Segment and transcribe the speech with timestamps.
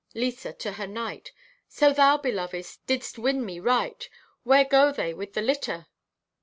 [0.15, 1.31] (Lisa, to her knight)
[1.67, 4.09] "So, thou, beloved, didst win me right!
[4.41, 5.85] Where go they with the litter?"